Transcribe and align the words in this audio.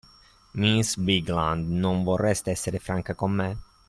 Miss 0.55 0.97
Bigland, 0.97 1.69
non 1.71 2.01
vorreste 2.03 2.49
esser 2.49 2.79
franca 2.79 3.13
con 3.13 3.31
me? 3.33 3.57